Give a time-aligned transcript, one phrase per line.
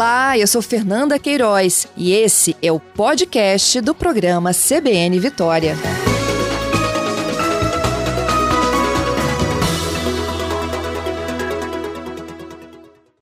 [0.00, 5.74] Olá, eu sou Fernanda Queiroz e esse é o podcast do programa CBN Vitória.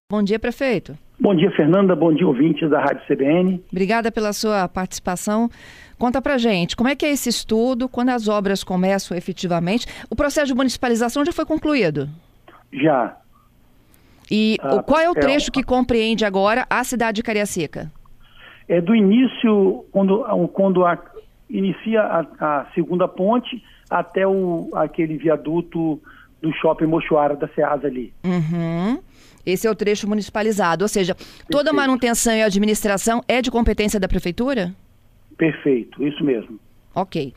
[0.09, 0.97] Bom dia, prefeito.
[1.19, 1.97] Bom dia, Fernanda.
[1.97, 3.61] Bom dia, ouvintes da Rádio CBN.
[3.73, 5.51] Obrigada pela sua participação.
[5.99, 9.85] Conta pra gente, como é que é esse estudo, quando as obras começam efetivamente?
[10.09, 12.09] O processo de municipalização já foi concluído?
[12.73, 13.17] Já.
[14.31, 17.91] E ah, qual é o trecho é, que compreende agora a cidade de Cariacica?
[18.69, 20.23] É do início, quando,
[20.53, 20.99] quando a,
[21.49, 26.01] inicia a, a, segunda ponte até o, aquele viaduto
[26.43, 28.13] do shopping Mochuara da Ceasa ali.
[28.23, 29.01] Uhum.
[29.45, 31.47] Esse é o trecho municipalizado, ou seja, Perfeito.
[31.51, 34.75] toda manutenção e administração é de competência da prefeitura?
[35.39, 36.61] Perfeito, isso mesmo.
[37.01, 37.33] Ok.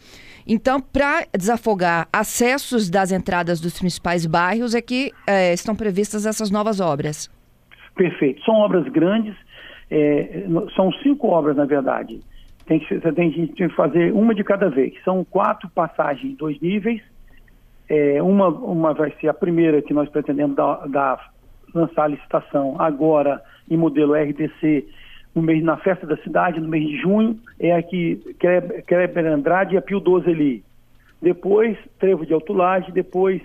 [0.48, 6.50] Então, para desafogar acessos das entradas dos principais bairros, é que é, estão previstas essas
[6.50, 7.30] novas obras.
[7.96, 8.44] Perfeito.
[8.44, 9.36] São obras grandes,
[9.90, 12.20] é, são cinco obras, na verdade.
[12.66, 14.94] Tem que, tem, tem que fazer uma de cada vez.
[15.04, 17.02] São quatro passagens, dois níveis.
[17.88, 21.32] É, uma, uma vai ser a primeira que nós pretendemos dar,
[21.74, 24.88] lançar a licitação agora em modelo RDC
[25.34, 28.22] no mês, na festa da cidade, no mês de junho, é aqui
[28.86, 30.64] Kleber Andrade e a Pio 12 ali.
[31.22, 33.42] Depois, Trevo de Altulage, depois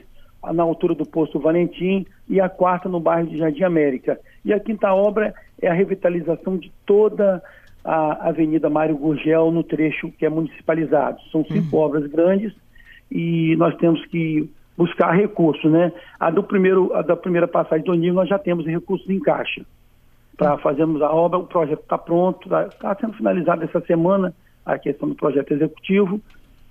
[0.53, 4.19] na altura do posto Valentim e a quarta no bairro de Jardim América.
[4.45, 7.43] E a quinta obra é a revitalização de toda
[7.85, 11.21] a Avenida Mário Gurgel no trecho que é municipalizado.
[11.31, 11.83] São cinco uhum.
[11.83, 12.53] obras grandes
[13.11, 15.93] e nós temos que buscar recursos, né?
[16.19, 19.65] A do primeiro, a da primeira passagem do nível nós já temos recursos em caixa
[20.37, 21.39] para fazermos a obra.
[21.39, 24.35] O projeto está pronto, está tá sendo finalizado essa semana
[24.65, 26.21] a questão do projeto executivo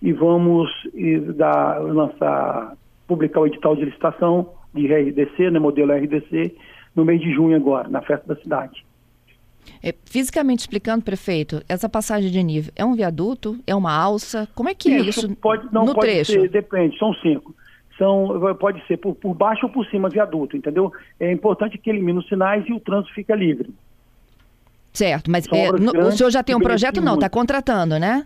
[0.02, 2.76] e vamos e, dar, lançar,
[3.08, 6.56] publicar o edital de licitação de RDC, né, modelo RDC,
[6.94, 8.86] no mês de junho agora, na festa da cidade.
[9.82, 14.48] É, fisicamente explicando, prefeito, essa passagem de nível é um viaduto, é uma alça?
[14.54, 16.34] Como é que isso, é isso pode, não, no pode trecho?
[16.34, 17.55] Ser, depende, são cinco
[17.98, 20.92] são, pode ser por, por baixo ou por cima viaduto, entendeu?
[21.20, 23.70] É importante que elimine os sinais e o trânsito fica livre.
[24.92, 27.02] Certo, mas é, no, o senhor já tem um projeto?
[27.02, 28.26] Não, está contratando, né?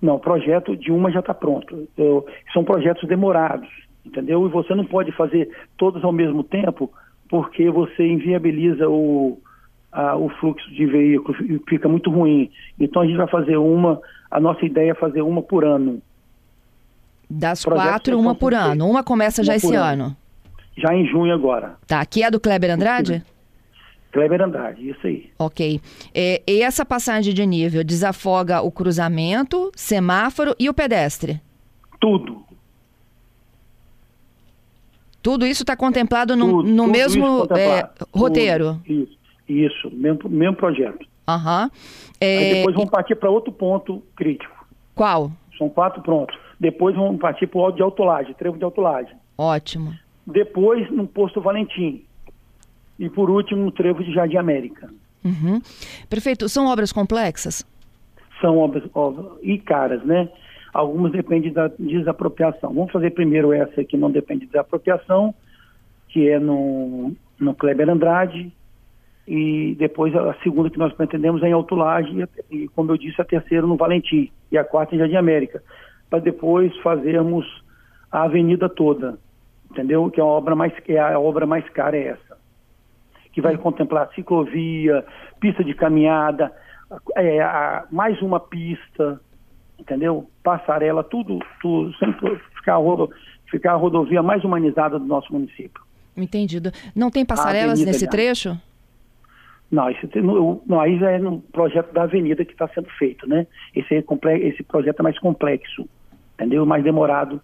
[0.00, 1.88] Não, o projeto de uma já está pronto.
[1.96, 3.68] Eu, são projetos demorados,
[4.06, 4.46] entendeu?
[4.46, 6.90] E você não pode fazer todos ao mesmo tempo,
[7.28, 9.40] porque você inviabiliza o,
[9.90, 12.50] a, o fluxo de veículos e fica muito ruim.
[12.78, 14.00] Então a gente vai fazer uma,
[14.30, 16.00] a nossa ideia é fazer uma por ano.
[17.28, 18.88] Das quatro, uma por ano.
[18.88, 20.04] Uma começa já esse ano.
[20.04, 20.16] ano.
[20.76, 21.76] Já em junho agora.
[21.86, 23.22] Tá, aqui é do Kleber Andrade?
[24.12, 25.30] Kleber Andrade, isso aí.
[25.38, 25.80] Ok.
[26.14, 31.40] É, e essa passagem de nível desafoga o cruzamento, semáforo e o pedestre?
[32.00, 32.44] Tudo.
[35.20, 38.80] Tudo isso está contemplado no, tudo, no tudo mesmo é, roteiro?
[38.84, 39.18] Tudo, isso,
[39.48, 41.06] isso, mesmo, mesmo projeto.
[41.26, 41.64] Aham.
[41.64, 41.70] Uhum.
[42.20, 42.54] É...
[42.54, 44.66] depois vamos partir para outro ponto crítico.
[44.94, 45.30] Qual?
[45.58, 46.36] São quatro pontos.
[46.60, 49.14] Depois vamos partir para o de autolagem, trevo de autolagem.
[49.36, 49.94] Ótimo.
[50.26, 52.04] Depois no posto Valentim.
[52.98, 54.90] E por último no trevo de Jardim América.
[55.24, 55.60] Uhum.
[56.10, 57.64] Prefeito, são obras complexas?
[58.40, 60.28] São obras, obras e caras, né?
[60.74, 62.74] Algumas dependem da desapropriação.
[62.74, 65.34] Vamos fazer primeiro essa que não depende de desapropriação,
[66.08, 68.52] que é no, no Kleber Andrade,
[69.26, 73.24] e depois a segunda que nós pretendemos é em Autolage, e, como eu disse, a
[73.24, 75.62] terceira no Valentim, e a quarta em Jardim América
[76.08, 77.46] para depois fazermos
[78.10, 79.18] a avenida toda,
[79.70, 80.10] entendeu?
[80.10, 82.38] Que é a obra mais é a obra mais cara é essa,
[83.32, 85.04] que vai contemplar ciclovia,
[85.40, 86.52] pista de caminhada,
[87.16, 89.20] é, a, mais uma pista,
[89.78, 90.28] entendeu?
[90.42, 93.10] Passarela, tudo, tudo sempre ficar a, rodo,
[93.50, 95.82] ficar a rodovia mais humanizada do nosso município.
[96.16, 96.72] Entendido.
[96.96, 98.58] Não tem passarelas nesse trecho?
[99.70, 103.46] Não, esse, não, aí já é no projeto da avenida que está sendo feito, né?
[103.74, 105.86] Esse, é esse projeto é mais complexo
[106.38, 106.64] entendeu?
[106.64, 107.40] Mais demorado.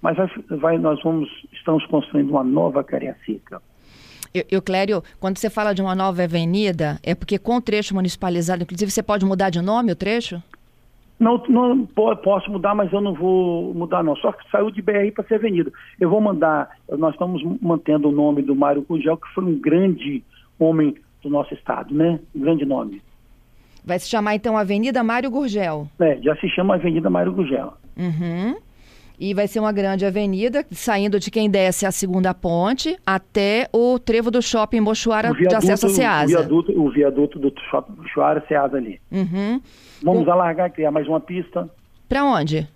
[0.00, 0.28] Mas vai,
[0.58, 3.60] vai, nós vamos, estamos construindo uma nova Cariacica.
[4.32, 7.94] Eu, eu, Clério, quando você fala de uma nova avenida, é porque com o trecho
[7.94, 10.40] municipalizado, inclusive, você pode mudar de nome o trecho?
[11.18, 14.14] Não, não posso mudar, mas eu não vou mudar não.
[14.16, 15.72] Só que saiu de BR para ser avenida.
[15.98, 20.22] Eu vou mandar, nós estamos mantendo o nome do Mário Cugel, que foi um grande
[20.60, 22.20] homem do nosso estado, né?
[22.34, 23.02] Um grande nome.
[23.84, 25.88] Vai se chamar então Avenida Mário Gurgel.
[25.98, 27.72] É, já se chama Avenida Mário Gurgel.
[27.98, 28.56] Uhum.
[29.20, 33.98] E vai ser uma grande avenida, saindo de quem desce a segunda ponte até o
[33.98, 36.24] trevo do shopping Mochuara de acesso a Ceasa.
[36.24, 39.00] O viaduto, o viaduto do shopping Mochuara Ceasa ali.
[39.10, 39.60] Uhum.
[40.04, 40.30] Vamos o...
[40.30, 41.68] alargar, criar mais uma pista.
[42.08, 42.68] Para onde?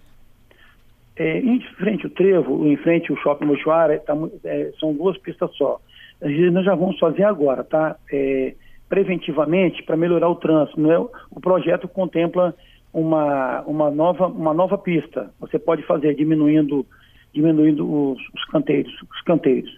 [1.14, 4.14] É, em frente ao trevo, em frente ao shopping Mochuara, tá,
[4.44, 5.80] é, são duas pistas só.
[6.20, 7.96] Nós já vamos fazer agora, tá?
[8.12, 8.54] É,
[8.88, 10.80] preventivamente para melhorar o trânsito.
[10.80, 10.98] Não é?
[11.30, 12.54] O projeto contempla
[12.92, 15.30] uma, uma, nova, uma nova pista.
[15.40, 16.86] Você pode fazer diminuindo,
[17.32, 19.70] diminuindo os, os canteiros, os canteiros.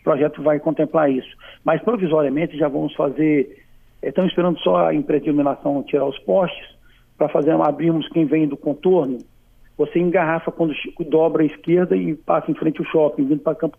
[0.00, 1.30] O projeto vai contemplar isso.
[1.64, 3.64] Mas provisoriamente já vamos fazer.
[4.02, 6.72] Estamos esperando só a empresa de iluminação tirar os postes
[7.16, 9.18] para fazer abrimos quem vem do contorno.
[9.78, 10.74] Você engarrafa quando
[11.08, 13.78] dobra a esquerda e passa em frente ao shopping, vindo para Campo,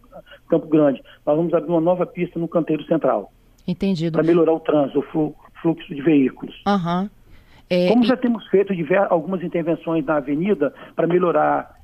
[0.50, 1.01] Campo Grande.
[1.25, 3.31] Nós vamos abrir uma nova pista no canteiro central.
[3.68, 4.18] Entendido.
[4.18, 6.56] Para melhorar o trânsito, o fluxo de veículos.
[6.68, 7.10] Uhum.
[7.73, 11.75] É, Como já temos feito diversas, algumas intervenções na avenida para melhorar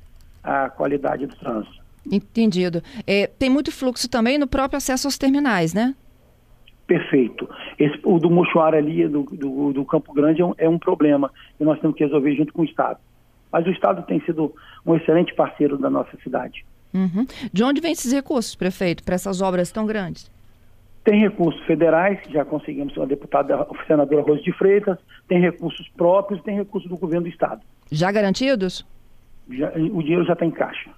[0.42, 1.80] a qualidade do trânsito.
[2.10, 2.80] Entendido.
[3.04, 5.96] É, tem muito fluxo também no próprio acesso aos terminais, né?
[6.86, 7.48] Perfeito.
[7.76, 11.30] Esse, o do Mochuara ali, do, do, do Campo Grande, é um, é um, problema
[11.58, 13.00] e nós temos que resolver junto com o Estado.
[13.50, 14.54] Mas o Estado tem sido
[14.86, 16.64] um excelente parceiro da nossa cidade.
[16.94, 17.26] Uhum.
[17.52, 20.30] De onde vem esses recursos, prefeito, para essas obras tão grandes?
[21.04, 26.42] Tem recursos federais, já conseguimos a deputada, a senadora Rose de Freitas, tem recursos próprios,
[26.42, 27.62] tem recursos do governo do Estado.
[27.90, 28.86] Já garantidos?
[29.50, 30.90] Já, o dinheiro já está em caixa.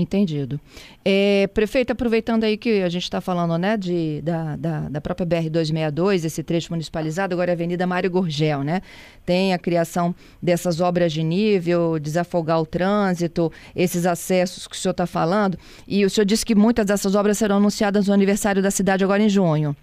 [0.00, 0.60] Entendido.
[1.04, 5.26] É, prefeito, aproveitando aí que a gente está falando né, de, da, da, da própria
[5.26, 8.80] BR-262, esse trecho municipalizado, agora é a Avenida Mário Gurgel, né?
[9.26, 14.92] Tem a criação dessas obras de nível, desafogar o trânsito, esses acessos que o senhor
[14.92, 15.58] está falando.
[15.86, 19.20] E o senhor disse que muitas dessas obras serão anunciadas no aniversário da cidade agora
[19.20, 19.74] em junho.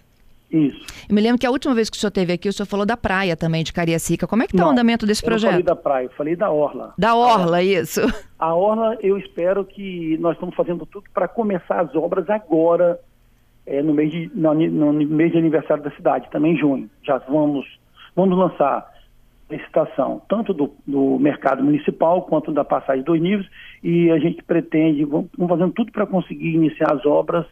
[0.56, 0.86] Isso.
[1.10, 2.86] Eu me lembro que a última vez que o senhor esteve aqui, o senhor falou
[2.86, 4.26] da praia também, de Cariacica.
[4.26, 5.50] Como é que está o andamento desse projeto?
[5.50, 6.94] Eu falei da praia, eu falei da Orla.
[6.98, 8.02] Da Orla, isso.
[8.40, 12.98] A Orla, eu espero que nós estamos fazendo tudo para começar as obras agora,
[13.66, 16.90] é, no, mês de, no, no, mês de aniversário da cidade, também em junho.
[17.04, 17.66] Já vamos,
[18.16, 18.90] vamos lançar
[19.50, 23.48] licitação, tanto do, do mercado municipal quanto da passagem dos níveis,
[23.84, 27.46] e a gente pretende, vamos fazendo tudo para conseguir iniciar as obras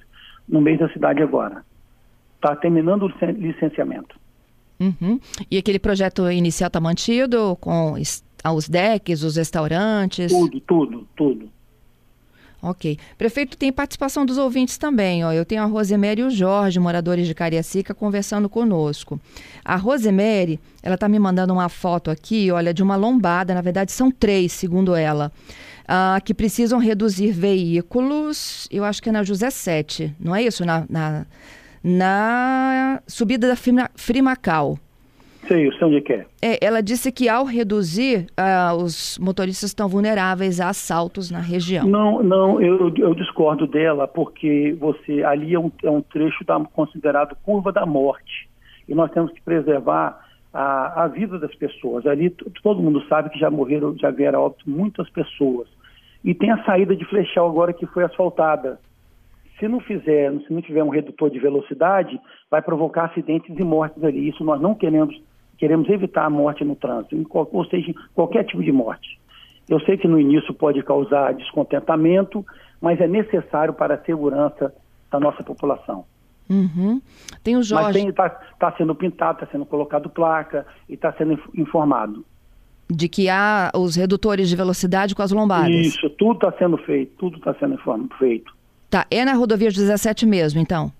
[0.47, 1.63] no mês da cidade agora
[2.43, 4.19] está terminando o licenciamento.
[4.79, 5.19] Uhum.
[5.49, 10.31] E aquele projeto inicial está mantido com os decks, os restaurantes?
[10.31, 11.49] Tudo, tudo, tudo.
[12.61, 12.97] Ok.
[13.17, 15.25] Prefeito, tem participação dos ouvintes também.
[15.25, 15.33] Ó.
[15.33, 19.19] Eu tenho a Rosemary e o Jorge, moradores de Cariacica, conversando conosco.
[19.65, 23.53] A Rosemary, ela está me mandando uma foto aqui, olha, de uma lombada.
[23.53, 25.29] Na verdade, são três, segundo ela.
[25.83, 28.69] Uh, que precisam reduzir veículos.
[28.71, 30.65] Eu acho que é na José 7, não é isso?
[30.65, 31.25] Na, na
[31.83, 33.55] na subida da
[33.95, 34.77] Frimacal.
[35.47, 39.89] Sei, eu sei onde é, é Ela disse que ao reduzir, uh, os motoristas estão
[39.89, 41.85] vulneráveis a assaltos na região.
[41.85, 46.57] Não, não, eu, eu discordo dela, porque você ali é um, é um trecho da,
[46.59, 48.49] considerado curva da morte.
[48.87, 50.17] E nós temos que preservar
[50.53, 52.05] a, a vida das pessoas.
[52.05, 55.67] Ali todo mundo sabe que já morreram, já vieram óbito muitas pessoas.
[56.23, 58.79] E tem a saída de Flechal agora que foi asfaltada.
[59.63, 62.19] Se não fizer, se não tiver um redutor de velocidade,
[62.51, 64.27] vai provocar acidentes e mortes ali.
[64.27, 65.17] Isso nós não queremos,
[65.57, 69.17] queremos evitar a morte no trânsito, ou seja, qualquer tipo de morte.
[69.69, 72.45] Eu sei que no início pode causar descontentamento,
[72.81, 74.73] mas é necessário para a segurança
[75.09, 76.03] da nossa população.
[76.49, 77.01] Uhum.
[77.41, 77.99] Tem o Jorge.
[77.99, 78.29] Mas está
[78.59, 82.25] tá sendo pintado, está sendo colocado placa e está sendo informado.
[82.89, 85.69] De que há os redutores de velocidade com as lombadas.
[85.69, 87.77] Isso, tudo está sendo feito, tudo está sendo
[88.17, 88.53] feito.
[88.93, 90.91] Tá, é na rodovia 17 mesmo, então?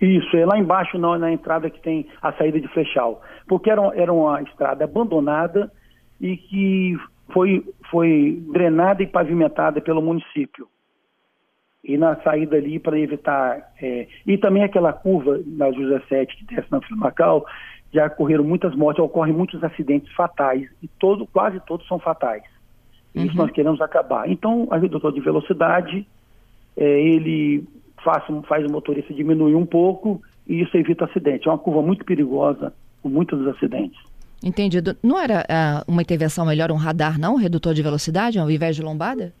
[0.00, 3.20] Isso, é lá embaixo não, na entrada que tem a saída de Flechal.
[3.48, 5.68] Porque era, era uma estrada abandonada
[6.20, 6.96] e que
[7.32, 10.68] foi, foi drenada e pavimentada pelo município.
[11.82, 13.72] E na saída ali para evitar.
[13.82, 17.44] É, e também aquela curva na 17 que desce na Macau,
[17.92, 22.44] já ocorreram muitas mortes, ocorrem muitos acidentes fatais, e todo, quase todos são fatais.
[23.16, 23.24] Uhum.
[23.24, 24.30] Isso nós queremos acabar.
[24.30, 26.06] Então, a redutor de velocidade
[26.76, 27.64] é, ele
[28.02, 31.48] faz, faz o motorista diminuir um pouco e isso evita acidente.
[31.48, 34.00] É uma curva muito perigosa, com muitos acidentes.
[34.44, 34.96] Entendido.
[35.02, 37.34] Não era uh, uma intervenção melhor um radar, não?
[37.34, 39.32] Um redutor de velocidade, ao invés de lombada?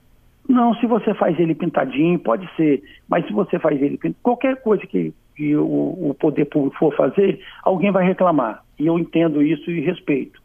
[0.48, 2.82] Não, se você faz ele pintadinho, pode ser.
[3.08, 7.40] Mas se você faz ele qualquer coisa que, que o, o poder público for fazer,
[7.64, 8.62] alguém vai reclamar.
[8.78, 10.40] E eu entendo isso e respeito.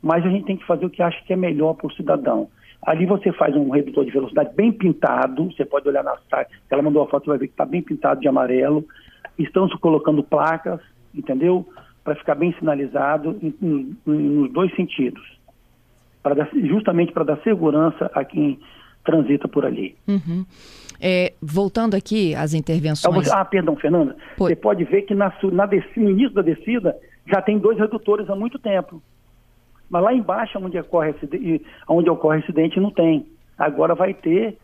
[0.00, 2.48] Mas a gente tem que fazer o que acha que é melhor para o cidadão.
[2.82, 6.82] Ali você faz um redutor de velocidade bem pintado, você pode olhar na site, ela
[6.82, 8.84] mandou a foto, você vai ver que está bem pintado de amarelo.
[9.38, 10.80] Estão se colocando placas,
[11.14, 11.66] entendeu?
[12.04, 15.22] Para ficar bem sinalizado em, em, nos dois sentidos.
[16.22, 18.58] Dar, justamente para dar segurança a quem
[19.04, 19.96] transita por ali.
[20.08, 20.44] Uhum.
[21.00, 23.30] É, voltando aqui às intervenções.
[23.30, 24.16] Ah, perdão, Fernanda.
[24.36, 28.28] Você pode ver que na, na descida, no início da descida já tem dois redutores
[28.28, 29.02] há muito tempo.
[29.88, 31.14] Mas lá embaixo, onde ocorre,
[31.88, 33.26] onde ocorre acidente, não tem.
[33.56, 34.58] Agora vai ter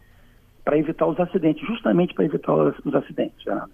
[0.65, 3.71] para evitar os acidentes, justamente para evitar os, acidentes, Fernando.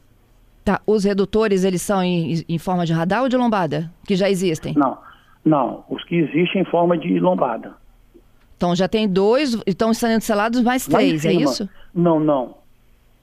[0.65, 3.91] Tá, os redutores, eles são em, em forma de radar ou de lombada?
[4.07, 4.75] Que já existem?
[4.75, 4.99] Não,
[5.45, 5.85] não.
[5.89, 7.75] Os que existem em forma de lombada.
[8.57, 11.69] Então já tem dois, estão sendo selados mais três, é isso?
[11.95, 12.57] Não, não.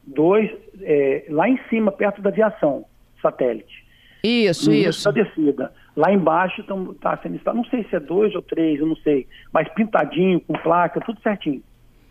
[0.08, 0.50] Dois,
[0.82, 2.86] é, lá em cima, perto da aviação,
[3.22, 3.86] satélite.
[4.24, 5.04] Isso, no isso.
[5.04, 5.72] Da descida.
[5.96, 9.28] Lá embaixo está sendo instalado, não sei se é dois ou três, eu não sei,
[9.54, 11.62] mas pintadinho, com placa, tudo certinho.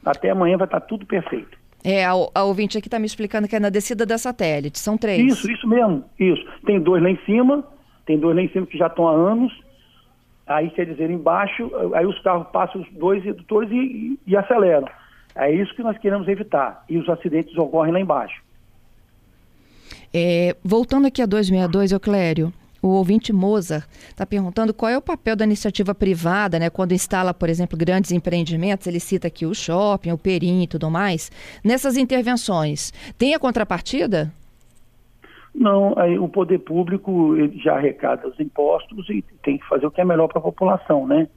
[0.05, 1.59] Até amanhã vai estar tá tudo perfeito.
[1.85, 4.97] É, a, a ouvinte aqui está me explicando que é na descida da satélite, são
[4.97, 5.21] três.
[5.21, 6.43] Isso, isso mesmo, isso.
[6.65, 7.63] Tem dois lá em cima,
[8.07, 9.53] tem dois lá em cima que já estão há anos,
[10.47, 14.89] aí quer dizer, embaixo, aí os carros passam os dois redutores e, e, e aceleram.
[15.35, 16.85] É isso que nós queremos evitar.
[16.89, 18.43] E os acidentes ocorrem lá embaixo.
[20.13, 22.53] É, voltando aqui a 262, Euclério,
[22.87, 27.33] o ouvinte Mozart está perguntando qual é o papel da iniciativa privada, né, quando instala,
[27.33, 31.33] por exemplo, grandes empreendimentos, ele cita aqui o shopping, o perim e tudo mais,
[31.65, 32.93] nessas intervenções.
[33.17, 34.31] Tem a contrapartida?
[35.55, 40.01] Não, aí o poder público já arrecada os impostos e tem que fazer o que
[40.01, 41.29] é melhor para a população, né?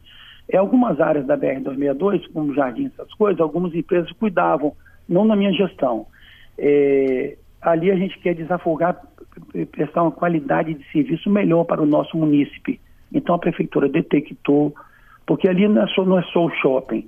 [0.51, 4.73] Em algumas áreas da BR-262, como jardim, essas coisas, algumas empresas cuidavam,
[5.07, 6.07] não na minha gestão.
[6.57, 7.37] É,
[7.71, 9.01] ali a gente quer desafogar,
[9.71, 12.79] prestar uma qualidade de serviço melhor para o nosso munícipe.
[13.13, 14.73] Então a prefeitura detectou,
[15.25, 17.07] porque ali não é só, não é só o shopping,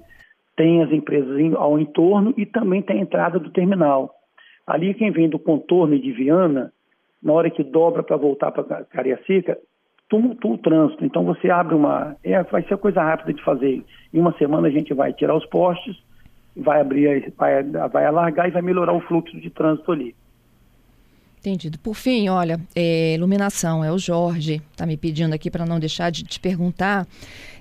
[0.56, 4.14] tem as empresas ao entorno e também tem a entrada do terminal.
[4.68, 6.72] Ali quem vem do contorno de Viana
[7.22, 9.58] na hora que dobra para voltar para Cariacica,
[10.10, 11.06] tumultua o trânsito.
[11.06, 12.16] Então você abre uma.
[12.24, 13.84] É, vai ser coisa rápida de fazer.
[14.14, 15.96] Em uma semana a gente vai tirar os postes,
[16.56, 20.16] vai abrir, vai, vai alargar e vai melhorar o fluxo de trânsito ali.
[21.40, 21.80] Entendido.
[21.80, 26.10] Por fim, olha, é, iluminação, é o Jorge, está me pedindo aqui para não deixar
[26.10, 27.08] de te perguntar.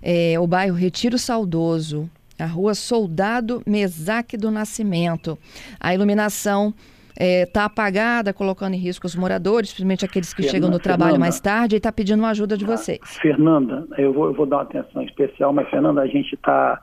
[0.02, 5.38] É, o bairro Retiro Saudoso, a rua Soldado Mesaque do Nascimento.
[5.78, 6.74] A iluminação
[7.12, 10.78] está é, tá apagada, colocando em risco os moradores, principalmente aqueles que Fernanda, chegam no
[10.78, 12.98] trabalho Fernanda, mais tarde, e está pedindo uma ajuda de ah, vocês.
[13.20, 16.80] Fernanda, eu vou, eu vou dar uma atenção especial, mas Fernanda, a gente está.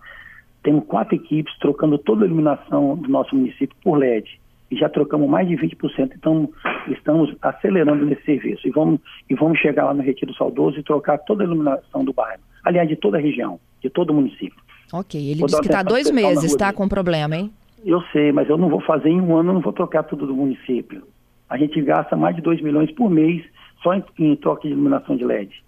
[0.64, 4.40] Temos quatro equipes trocando toda a iluminação do nosso município por LED.
[4.76, 6.50] E já trocamos mais de 20%, então
[6.90, 8.68] estamos acelerando nesse serviço.
[8.68, 12.12] E vamos, e vamos chegar lá no Retiro Saudoso e trocar toda a iluminação do
[12.12, 12.42] bairro.
[12.62, 14.60] Aliás, de toda a região, de todo o município.
[14.92, 17.52] Ok, ele Vou disse que está dois meses, está com problema, hein?
[17.86, 20.28] Eu sei, mas eu não vou fazer em um ano, eu não vou trocar tudo
[20.28, 21.04] do município.
[21.50, 23.46] A gente gasta mais de 2 milhões por mês
[23.82, 25.64] só em, em troca de iluminação de LED,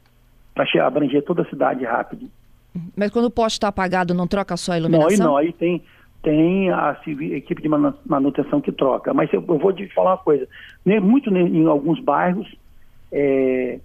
[0.54, 2.30] para abranger toda a cidade rápido.
[2.94, 5.18] Mas quando o poste está apagado, não troca só a iluminação?
[5.18, 5.82] Não, aí não, aí tem,
[6.22, 9.14] tem a, equipe de manutenção que troca.
[9.14, 10.48] Mas eu, vou te falar uma coisa,
[11.02, 12.48] muito em alguns bairros,
[13.12, 13.80] é,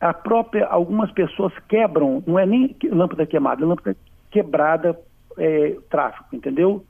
[0.00, 3.96] a própria, algumas pessoas quebram, não é nem lâmpada queimada, é lâmpada
[4.30, 4.98] quebrada
[5.38, 6.84] é, tráfico, entendeu?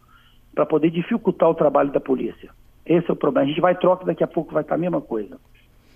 [0.55, 2.51] para poder dificultar o trabalho da polícia.
[2.85, 3.47] Esse é o problema.
[3.47, 5.39] A gente vai troca, daqui a pouco vai estar a mesma coisa.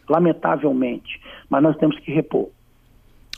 [0.09, 1.21] Lamentavelmente.
[1.49, 2.49] Mas nós temos que repor.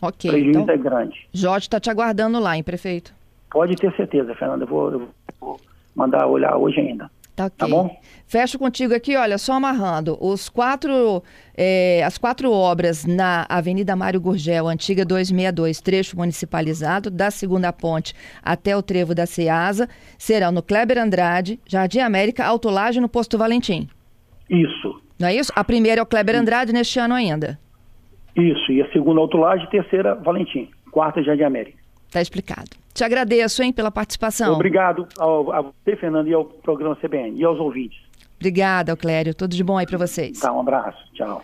[0.02, 0.28] Ok.
[0.28, 1.28] O prejuízo então, é grande.
[1.32, 3.14] Jorge está te aguardando lá, hein, prefeito?
[3.50, 4.64] Pode ter certeza, Fernanda.
[4.64, 5.08] Eu vou, eu vou
[5.94, 7.10] mandar olhar hoje ainda.
[7.36, 7.58] Tá, okay.
[7.58, 7.94] tá bom?
[8.26, 10.16] Fecho contigo aqui, olha, só amarrando.
[10.20, 11.22] Os quatro,
[11.56, 18.14] é, as quatro obras na Avenida Mário Gurgel, antiga 262, trecho municipalizado, da segunda ponte
[18.42, 19.86] até o trevo da Ceasa,
[20.18, 23.86] serão no Kleber Andrade, Jardim América, Autolagem no Posto Valentim.
[24.48, 25.00] Isso.
[25.18, 25.52] Não é isso?
[25.54, 27.58] A primeira é o Kleber Andrade neste ano ainda.
[28.34, 31.78] Isso, e a segunda Autolagem, terceira Valentim, quarta Jardim América.
[32.10, 32.70] Tá explicado.
[32.96, 34.54] Te agradeço, hein, pela participação.
[34.54, 37.98] Obrigado ao, a você, Fernando, e ao programa CBN, e aos ouvintes.
[38.36, 39.34] Obrigada, Clério.
[39.34, 40.40] Tudo de bom aí para vocês.
[40.40, 40.98] Tá, um abraço.
[41.12, 41.42] Tchau.